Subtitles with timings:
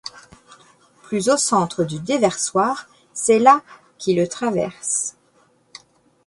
[1.03, 3.61] Plus au centre du déversoir, c'est la
[3.99, 5.15] qui le traverse.